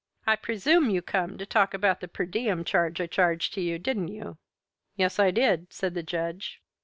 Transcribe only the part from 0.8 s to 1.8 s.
you come to talk